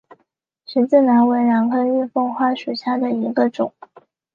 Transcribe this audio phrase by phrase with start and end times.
[0.65, 3.71] 十字兰为兰科玉凤花属下的一个种。